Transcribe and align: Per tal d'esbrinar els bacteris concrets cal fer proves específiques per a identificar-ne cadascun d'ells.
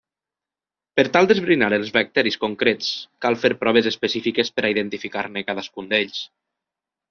Per 0.99 1.03
tal 1.17 1.29
d'esbrinar 1.31 1.67
els 1.77 1.91
bacteris 1.97 2.39
concrets 2.47 2.89
cal 3.27 3.39
fer 3.45 3.53
proves 3.61 3.93
específiques 3.93 4.53
per 4.57 4.67
a 4.67 4.75
identificar-ne 4.77 5.49
cadascun 5.53 5.95
d'ells. 5.95 6.27